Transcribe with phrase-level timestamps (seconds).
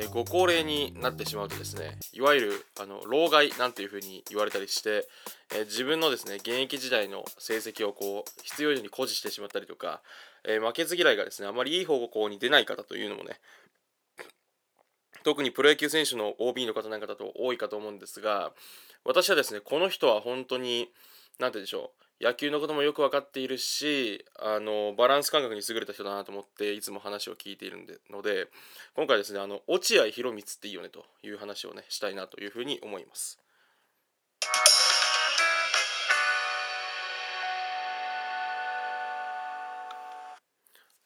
[0.00, 5.06] えー、ご高齢になってしまうとですねいわゆるあの老害なんていうふうに言われたりして、
[5.54, 10.00] えー、自分のですね現役時代の成績をこう必要以上に誇示してしまったりとか、
[10.48, 13.36] えー、負けず嫌いがですねあまりいい方向に出ない方というのもね
[15.22, 18.52] 特にプロ野球選手の OB の方なんかだと多いかと思うんですが
[19.04, 20.88] 私はですねこの人は本当に
[21.38, 27.78] 何て言うんでしょう野球のこともよく分かっているしあのバランス感覚に優れた人だなと思っていつも話を聞いている
[28.10, 28.48] ので
[28.94, 33.38] 今回ですねあの落合博満っていいよねという話をねしたいなというふうに思います。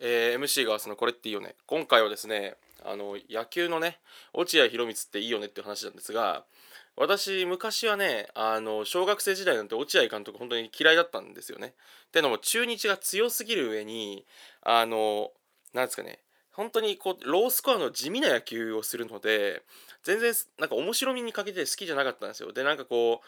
[0.00, 4.00] えー、MC がそのこれっていいよね今回はですねあの野球のね
[4.34, 6.44] 落合博満っていいよねっていう話なんですが
[6.96, 11.74] 私昔はねあの小学生時代なんて落合監督本当に嫌いだったんですよね。
[12.08, 14.24] ってのも中日が強すぎる上に
[14.62, 15.30] あの
[15.72, 16.20] なんですかね
[16.52, 19.62] 本当にこうロースコアの地味な野球をするので
[20.04, 22.52] 全然なんか面白みにかけて好きじゃなかったんですよ。
[22.52, 23.20] でなんかこ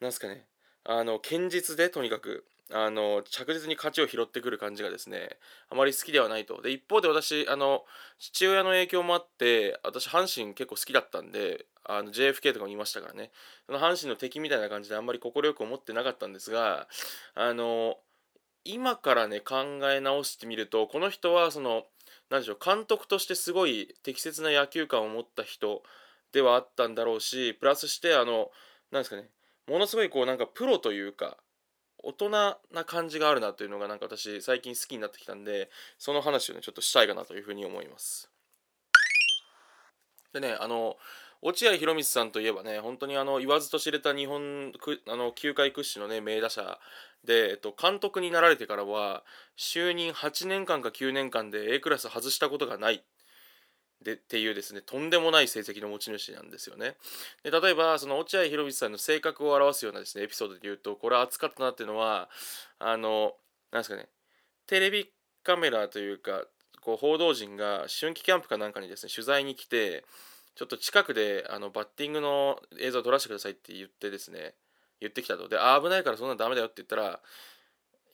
[0.00, 0.46] うなんですかね
[0.84, 5.30] あの堅実でとにかくあの着実に勝ちを拾ってくる感じがですね
[5.70, 6.62] あまり好きではないと。
[6.62, 7.84] で一方で私あの
[8.18, 13.30] 父親の影響もあって私阪神結構好きだったんであの JFK とかもいましたからね。
[13.66, 16.88] その阪神の敵みたいな感じであんまり快く思ってなかったんですが
[17.34, 17.98] あの
[18.64, 21.84] 今からね考え直してみるとこの人はその
[22.30, 25.82] 何でしょう監督としてすごい適切な野球観を持った人
[26.32, 28.50] ではあったんだろうしプラスしてあの
[28.92, 29.28] なんですかね
[29.66, 31.36] ものすごいこうなんかプロというか
[32.02, 38.30] 大人な感じがあるなというのがなんか私最近好きになってきたんでその話をねちょっとしたいかなというふうに思います。
[40.32, 40.96] でねあの
[41.42, 44.72] 落合博満さんといえばね本当にあの言わずと知れた日本
[45.08, 46.78] あの球界屈指のね名打者
[47.24, 49.24] で、えっと、監督になられてからは
[49.58, 53.04] 就任8年間か9年間で A クラス外したことがない。
[54.02, 56.96] でっていうですねとんでもない成績の持ち主なんですよね。
[57.42, 62.30] で例えばその落合博満さんの性格を表すようなですねエピソードで言うとこれ熱かったなっていうのは
[62.78, 63.34] あの
[63.72, 64.08] なんですかね
[64.66, 65.10] テレビ
[65.42, 66.44] カメラというか
[66.80, 70.04] こう報道陣が春季キャンプかなんかにですね取材に来て
[70.54, 74.54] ちょっと近くであのバッティングの映像を撮らせてくださいって言ってですね
[75.00, 77.20] 言ってきたとであ危ないからそんなのダメだよって言ったら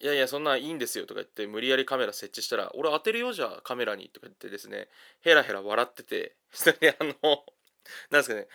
[0.00, 4.88] いやいやそんなんいいんですよとか言って無理やりカメラ設置したら俺当てるよじゃあカメラにとか言ってですね
[5.22, 7.14] ヘラヘラ笑ってて それであの
[8.10, 8.46] 何ですかね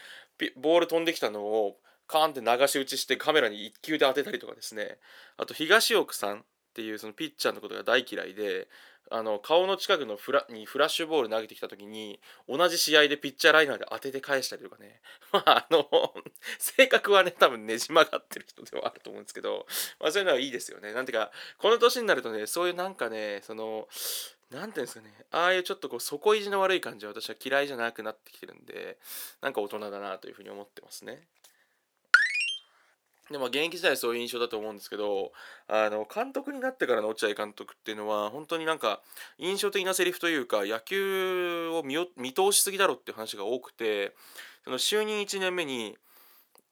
[0.56, 4.97] ボール飛んできたのをカーンって流し打ちしてカメラに1球で当てたりとかですね。
[5.38, 6.44] あと東奥さんっ
[6.74, 8.68] ていうそのピッチャーのことが大嫌いで
[9.09, 15.01] あの顔の近くのフラにフラッシュボール投げてきた時に同じ試合でピッチャーライナーで当てて返したりとかね。
[15.34, 15.89] まああの
[16.59, 19.66] 性格はね多分ねじ曲がってる人ではあると思うんですけど、
[20.00, 20.94] まあ、そういうのはいいですよね。
[20.94, 23.89] なんていうかこの年になるとねそういうなんかねその
[24.50, 25.13] 何ていうんですかね。
[25.31, 28.97] ああいうちょっとこう底意地の悪い感じは私は嫌いじゃなくなってきてるんで
[29.41, 31.28] なんか大人だなというふうに思ってますね。
[33.31, 35.31] でまあ、現役時代そういう印象だと思うんですけど
[35.68, 39.02] あの監督になってからの落合監督っていうのは本当になんか
[39.38, 44.14] 印象的なセリフというか野球を見通しすぎだろっていう話が多くて
[44.64, 45.97] その就任1年目に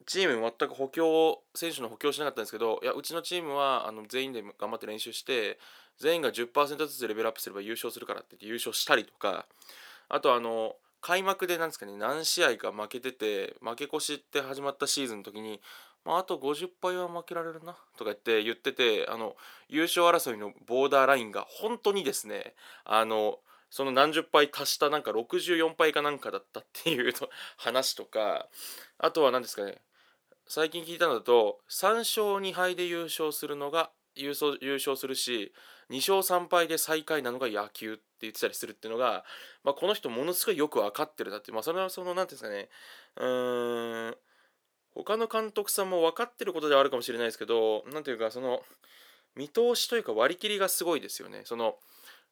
[0.06, 5.60] チーム全く補強選手の補強しなかったんですけどいやうちのチームはあの全員で頑張って練習して
[6.00, 9.46] 全員が10%ずつレベルアップすれば優勝するからって言って優勝したりとか
[10.08, 15.62] あとあの開幕でなんですかね何試合か負けてて負け越しって始まったシーズンの時に
[16.10, 19.36] まあ、あと50敗は負けられるなとか言って言っててあの
[19.68, 23.38] 優勝争いのボーダーラインが本当にですねあの
[23.70, 27.14] その何十敗足したなんか64敗かなんかだったっていう
[27.58, 28.48] 話とか
[28.98, 29.76] あとは何ですかね
[30.48, 35.54] 最近聞いたのだと3勝2敗で優勝するのが優勝優勝するし
[35.92, 39.24] 2勝3敗で最下位なのが野球って言ってたりするっていうのが、
[39.64, 42.70] まあ、この人ものすごいよく分かってるなって、まあ、それはその何ていうんですかね
[43.18, 44.16] うーん
[45.06, 48.62] 他の監督さんも分かってることではあるかもしれないですけど何ていうかその
[49.36, 51.42] 見通しというか割り切りがすごいですよね。
[51.46, 51.76] その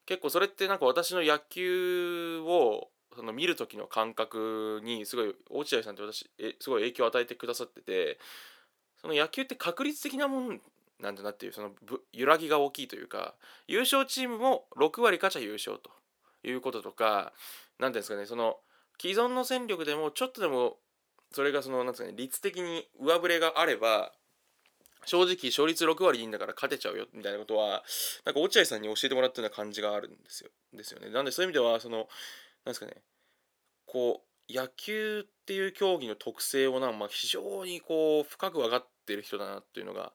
[0.06, 8.20] 結構それってなんか私の野球をその見る時の感覚にすごい落合さんって私えすごい影響を与えてくださってて
[9.02, 10.62] その野球って確率的なもん
[11.02, 11.72] なんだなっていうその
[12.14, 13.36] 揺らぎが大きいというか
[13.68, 15.92] 優勝チームも6割勝ちゃ優勝と
[16.48, 17.34] いうこととか
[17.80, 18.58] 何ていうんですかねその
[19.00, 20.78] 既存の戦力でもちょっとでも
[21.32, 24.12] それがそのなんですかね率的に上振れがあれば
[25.06, 27.84] 正直勝率6割でいいんだから勝てちゃうよみたいなことは
[28.26, 30.50] なんか落合さんに教えてもらったような感じがあるんですよ。
[30.74, 31.10] ですよね。
[31.10, 32.06] なんでそういう意味ではそのなん
[32.66, 32.94] ですかね
[33.86, 40.12] こう野球っていう競技の特性をな、まあ、非常にこう深く分かってる人だなっていうのが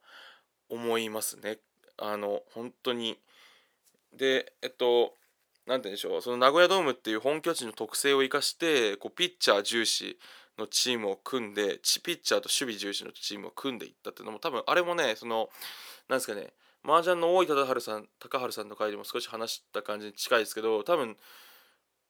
[0.68, 1.58] 思いますね。
[1.98, 3.18] あの本当に。
[4.14, 5.14] でえっと
[5.66, 6.22] 何て言うんでしょう。
[6.22, 10.18] その名古屋ドームっていう本拠地の特性を生かしてこうピッチャー重視
[10.58, 15.48] のチームを組んでピッチャーと守備重視のチームを組んでいったっていうのも多分あれもねその
[16.08, 16.52] なんですかね
[16.84, 21.16] 麻雀の大井忠治さん高治さんの回でも少し話した感じに近いですけど多分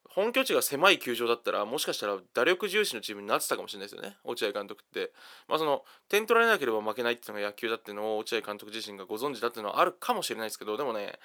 [0.09, 5.11] 本拠地が狭い球場だったらもしかしたら打力重視のチームになってたかもしれないですよね落合監督って。
[5.47, 11.19] まあその点取られなければ負けないっていうのが野球だっていうのを落合監督自身がご存知だっていうのはあるかもしれないですけどでもね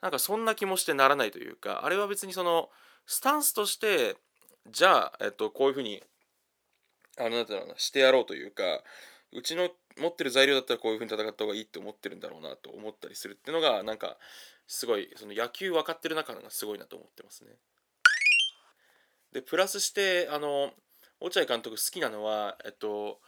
[0.00, 2.70] なんかそんな気もしてならないというかあれは別にその
[3.06, 4.16] スタンスとして
[4.70, 6.02] じゃあ、えっと、こういうふうに
[7.20, 8.82] あのなんていうのしてやろうというか
[9.32, 9.68] うちの
[9.98, 14.16] 持ってる材料だったらこういうふうに戦った方がいいって思ってるんだろうなと思ったりするっていうのがなんか
[14.66, 17.50] すごいその野球分かってる中がすごいなと思ってますね。
[19.32, 20.72] でプラスしてあの
[21.20, 23.20] 落合監督好きなのはえっと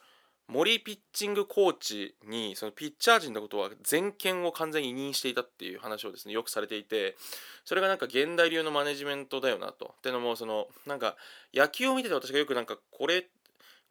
[0.48, 7.16] 森ピッチングコーチにそのピッチャー陣のことは全権を完全に委任していたっていう話をですねよくされていて
[7.64, 11.16] それがなんか現代流のマネジメントだよなとってのもそのなんか
[11.54, 13.28] 野球を見てて私がよくなんかこれ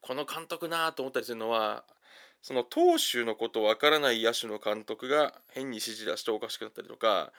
[0.01, 1.83] この監督なと思ったりするのは
[2.41, 7.31] その投手のことわからない野手の監督が変に指示出しておかしくなったりとか、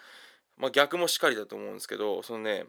[0.57, 2.65] まあ、逆もしかりだと思うんですけどそのね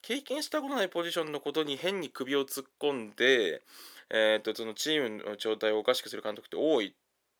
[0.00, 3.62] 経験したことないポジションのことに変に首を突っ込んで、
[4.10, 6.94] えー、とそのチームの状態をおかしくする監督って多い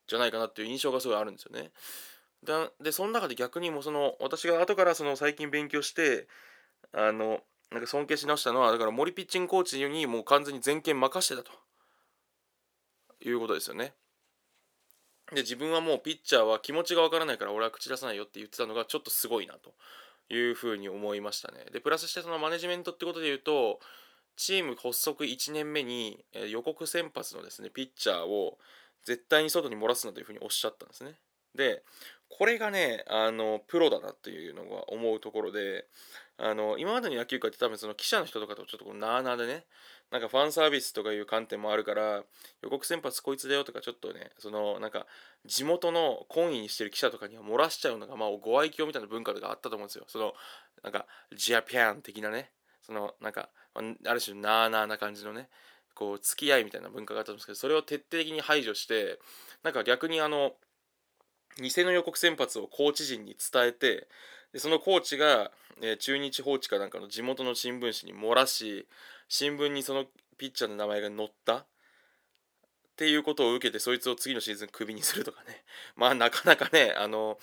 [0.07, 1.71] じゃないかなっていう印象がすごいあるんですよね。
[2.81, 6.29] でその中で逆にもその私が後からその最近勉強して
[6.93, 11.51] あのなんか尊敬し直したのはだから森ピッチングコーチにもう完全に全権任してたと
[13.25, 13.95] いうことですよね。
[15.33, 19.75] で自分はもうピッチャーは気持ちがわからないから俺は口出さないよって言ってたのがちょっとすごいなと
[20.33, 21.67] いうふうに思いましたね。
[21.73, 23.81] でプラスしてそのマネジメントってことで言うと
[24.37, 28.57] チーム発足1年目に予告先発のですねピッチャーを
[29.05, 31.15] 絶対に外に漏らすなというふうにおっしゃったんですね。
[31.55, 31.83] で
[32.31, 35.87] これがねあのプロだなっていうのが思うところで
[36.37, 39.65] あの今までの野球界って多分その記者の人とかとちょっとこうなあなあでね
[40.11, 42.23] なんかファンサービスとかいう観点もあるから
[42.63, 45.07] 予告先発こいつだよとかちょっとねそのなんか
[45.45, 50.05] 地元の懇意にしてる記者とかには漏らしちゃうのがまあご愛嬌みたいな文化とかあったと思うんですよ。
[50.09, 50.33] その
[50.83, 51.07] なんか
[51.37, 52.51] ジャパン的なね。
[52.81, 55.49] そのなんかある種なあなあな感じのね
[55.95, 59.19] こう付き合いみたいな文化があったんですけどそれを徹底的に排除して
[59.63, 60.53] なんか逆にあの
[61.59, 64.09] 偽の予告先発をコーチ陣に伝えて
[64.53, 65.51] でそのコーチが、
[65.83, 68.87] えー、中日放置かなんかの地元の新聞紙に漏らし
[69.29, 71.57] 新聞にそのピッチャーの名前が載った？
[71.59, 71.67] っ
[72.97, 75.63] ていうことを受けてそいつを次のシーズンクビにするとかね
[75.95, 77.39] まあなかなかねあの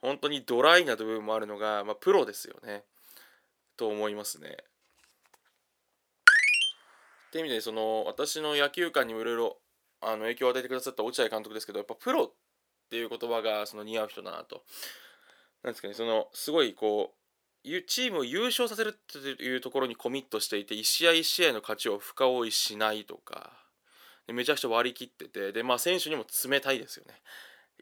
[0.00, 2.84] 本当にドライな部分もあるのが、まあ、プロですよね
[3.76, 4.56] と思いますね。
[7.28, 9.60] っていう意味でその私の野球観にもいろいろ
[10.00, 12.32] あの影響を与えてくださった落合監督ですけどやっぱプロっ
[12.88, 14.64] ていう言葉がその似合う人だなと。
[15.62, 17.19] なんですかねそのすごいこう
[17.62, 23.52] チームを優勝させるっていうところにコミットしていて1試合1試合の勝ちを深追いしないとか
[24.32, 27.14] めちゃくちゃ割り切っててでまあ選手にも冷たいですよね。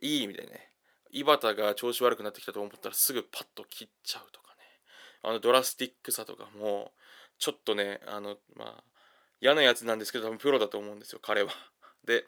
[0.01, 0.69] いい意味でね。
[1.11, 4.65] 井端が調子悪くなってきたと思ったらすぐパッと切っちゃうとかね。
[5.23, 6.93] あのドラスティックさとかも
[7.39, 8.85] ちょっとねあのまあ
[9.41, 11.53] 嫌なやつなんですけど多分プロだと思うんですよ彼は。
[12.05, 12.25] で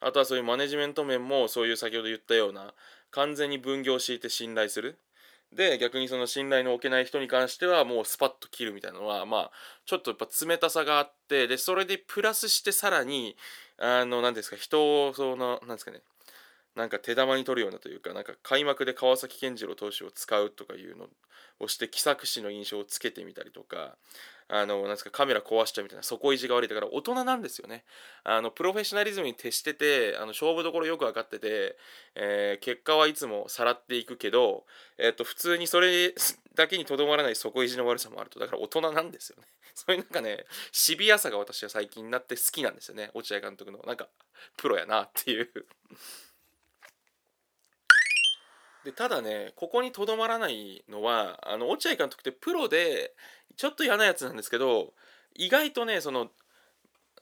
[0.00, 2.74] あとはそういうマネジメント面もそういう先ほど言ったような
[3.10, 4.98] 完全に分業を敷いて信頼する。
[5.54, 9.50] で逆にその信頼の置けない人に関してはもうスパッと切るみたいなのはまあ
[9.84, 13.36] ちょっとやっぱ冷たさがあってでそれでプラスしてさらに
[13.78, 16.00] あの何ですか人をその何ですかね
[16.76, 21.06] なんか手玉に取るようなというかなんか開幕で川崎健次郎投手を使うとかいうの
[21.60, 23.96] をして気さくしの印象をつけてみたりとか
[24.48, 27.84] あのなんですかカメラ壊しちゃうみたいな底意地が悪いだから大人なんですよね。
[28.22, 31.76] あのプロフェッショナリズムに徹しててあの勝負どころよく分かってて、
[32.14, 34.64] えー、結果はいつもさらっていくけど、
[34.98, 36.14] えー、と普通にそれ
[36.54, 38.38] だけにとどまらない底意地の悪さもあると。
[38.40, 39.46] だから大人なんですよね。
[39.74, 43.10] そういうなんかねシビアさが私は最近になって好きなんですよね。
[43.14, 44.08] 落合監督のなんか
[44.58, 45.50] プロやなっていう。
[48.84, 53.12] でただねここにとどまらないのはあの落合監督ってプロで
[53.56, 54.92] ちょっと嫌なやつなんですけど
[55.34, 56.30] 意外とねその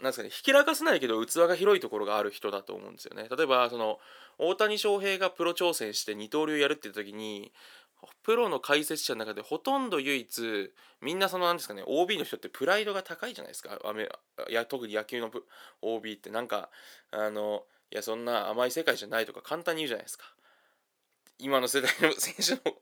[0.00, 3.28] なんですかねひきらかせないけど器が広いところがある人だと思うんですよね。
[3.30, 3.98] 例えばその
[4.38, 7.52] 大谷翔平がプロ挑戦して二刀流やるって言った時に
[8.22, 13.78] プロの解説者の中でほとんど唯一みんなそのなんですかね OB の人ってプライドが高いじゃないですか。
[14.48, 15.30] いや特に野球の
[15.82, 16.30] OB って。
[16.30, 16.70] なんか
[17.10, 20.24] あのいやそんな甘い世界じゃないとか簡単に言うじゃないですか。
[21.40, 22.76] 今の世代の選手の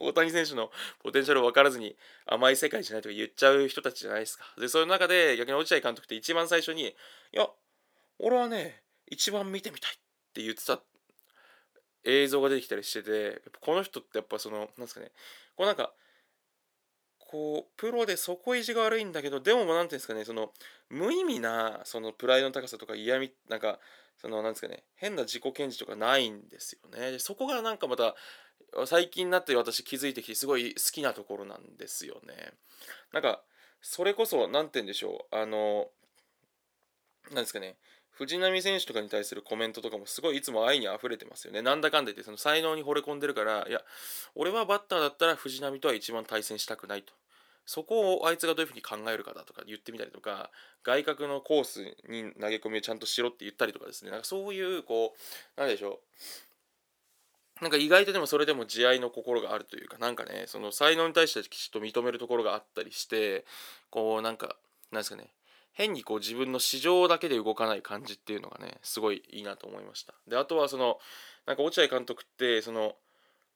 [0.00, 0.70] 大谷選手の
[1.02, 4.44] ポテンシャルを分からずに甘い世界じゃないとか言っちゃう人たちじゃないですか。
[4.58, 6.94] で、そういう中で逆に落合監督って一番最初に、い
[7.32, 7.48] や、
[8.18, 9.94] 俺はね、一番見てみたいっ
[10.32, 10.80] て言ってた
[12.04, 15.12] 映像が出てきたりしてて、この人ってやっぱその、なんですかね、
[15.56, 15.92] こうなんか、
[17.30, 20.50] こうプロで底意地が悪いんだけどでも何ていうんですかねその
[20.88, 23.78] 無意味なそのプライドの高さとか嫌みなんか
[24.20, 27.12] そのなんですかね変な自己顕示とかないんですよね。
[27.12, 28.16] でそこがなんかまた
[28.84, 32.52] 最近になって私気づいてきてすごい好きなところなんですよね。
[33.12, 33.42] なんか
[33.80, 35.88] それこそ何て言うんでしょうあの
[37.30, 37.76] なんですかね
[38.20, 41.62] 藤波選手とかに対するコメントとかもすごいいつも愛に溢れてますよね。
[41.62, 43.80] なんだかんだ言ってその才能に惚れ込んでるから、いや、
[44.34, 47.14] 俺はバッターだったら藤波とは一番対戦したくないと。
[47.64, 50.50] そこをあいつがどういうふうに考えるかだとか言ってみたりとか、
[50.84, 55.14] 外角のコースに投げ込みをちゃんとしろって言ったりとかですね、なんかそういう、こ
[55.56, 56.00] う、なんでしょ
[57.58, 57.62] う。
[57.62, 63.46] なんか意外とでもそれでも慈愛の心があるというか、なんかね、その才能に対してきちっと認めるところがあったりして、
[63.88, 64.56] こう、なんか、
[64.90, 65.30] なんですかね、
[65.72, 70.14] 変にこう自分の市場だけで動かない感じっていうのがねすごいいいなと思いました。
[70.28, 70.98] であとはその
[71.46, 72.94] なんか落合監督ってその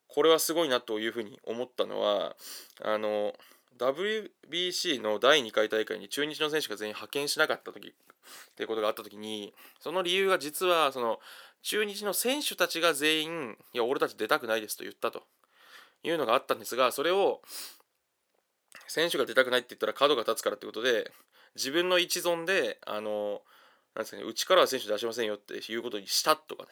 [0.09, 2.37] これはすごいなというふうに思ったのは
[2.83, 3.35] あの
[3.78, 7.92] WBC の第2回大会に中日の選手が全員派遣しなかった時っ
[8.54, 11.18] ていうことがあった時にその理由が実はその
[11.62, 15.25] 中日の選手たちが全員いや俺たち出たくないですと言ったと。
[16.04, 17.40] いうのがあったんですがそれを
[18.87, 21.11] 選手が出たくないって言ったら角が立つからってことで
[21.56, 23.42] 自分の一存であの
[23.94, 26.68] なんですかねうちからは選手出しませんよっていうことにしたとかね。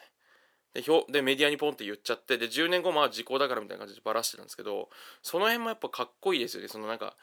[0.73, 4.89] で表でメディアにポンって言っちゃってで10年後まあ時効だからみたいな感じでばらしてたんですけど
[5.21, 6.67] その辺もやっぱかっこいいですよね。
[6.67, 7.15] そのなんか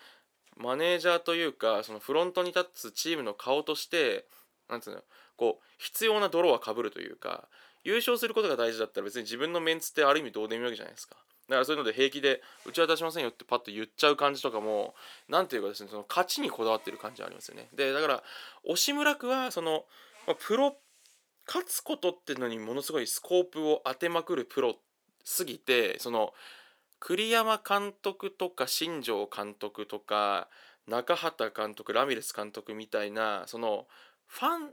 [0.56, 4.26] マネージャーというかそのフロントに立つチームの顔として
[4.68, 5.02] なんつうの
[5.36, 7.48] こう必要な泥はかぶるというか
[7.82, 11.16] 優勝することが大事だったら別に自分のメンツってある意味どうでもいいわけじゃないですか。
[11.50, 14.94] だからそういうので平気でうちは出しませんよってパッと言っちゃう感じとかも
[15.28, 17.68] 何ていうかですねその勝ちにこだわってる感じありますよね。
[17.74, 18.22] でだから
[18.64, 19.84] 押村区はその、
[20.26, 20.76] まあ、プロ
[21.46, 24.76] 勝つことってのにものすごいスコープを当てまくるプロ
[25.24, 26.32] すぎてその
[27.00, 30.48] 栗山監督とか新庄監督とか
[30.86, 33.86] 中畑監督ラミレス監督みたいなその
[34.26, 34.70] ファンっ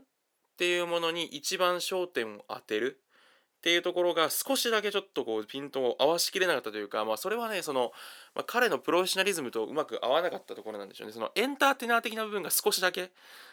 [0.56, 3.00] ていうものに一番焦点を当てる。
[3.58, 7.90] っていうところが少しだけちょっとこうピントを合わしきれなかったというか、まあ、それはねその、
[8.36, 11.12] まあ、彼のプロフェッショナリズムとうまく合わなかったところなんでしょうね。
[11.12, 13.10] そのエンターテイナー的な部分が少しだけ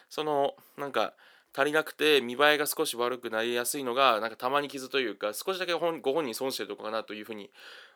[0.08, 1.14] そのなんか
[1.56, 7.50] 足りなくて見栄えが少し悪くなりやすいのがなんかたまに傷というか少しだけご本人損してるとこかなというふうに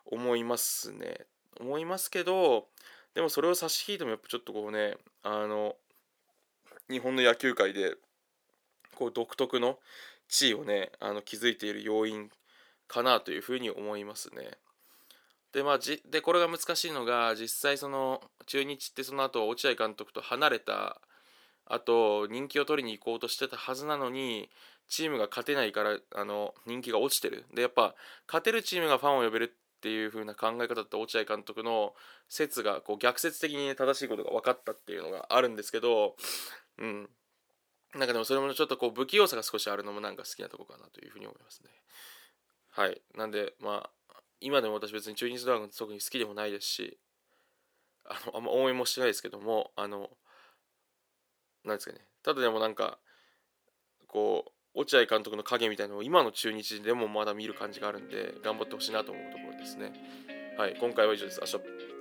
[0.06, 1.26] 思いますね。
[1.60, 2.66] 思いますけど
[3.14, 5.76] でもそれを差し引いてもやっぱちょっとこうねあの
[6.88, 7.94] 日本の野球界で
[8.94, 9.78] こう独特の
[10.30, 12.30] 地位をねあの築いている要因
[12.86, 14.50] かなというふうに思いますね。
[15.52, 21.00] でまあじでこれが難しいのが実際その中日ってその後落合監督と離れた
[21.66, 24.48] あと人気を取りに行こうとしてたはずなのに
[24.88, 27.94] チームが勝てないからあの人気が落ちてるでやっぱ
[28.26, 31.94] 勝てるチームがファンを呼べるっていう風な考え方だった落合監督の
[32.28, 36.16] 説がこう逆説的に正しいことが分かったっていうのがあるんですけど、
[36.78, 37.08] うん、
[37.94, 41.70] なんかでもそれもちょっとこう不器用さが少しあるのもなんか好きなとこかなというふうに思いますね。
[42.70, 43.02] はい。
[43.16, 46.98] なんで、まあ、今でも私別に中日ドラゴン特に好きでもないですし、
[48.04, 50.08] あの、あんま応援もしてないですけども、あの、
[51.64, 52.06] なんですかね。
[52.22, 52.98] ただでもなんか、
[54.06, 59.92] こう、落合監督の影みたいなのを今の中日でもまだ見る感じがあるんで、頑張ってほしいなと思うところですね。
[60.56, 60.76] はい。
[60.78, 61.40] 今回は以上です。
[61.40, 61.99] 明日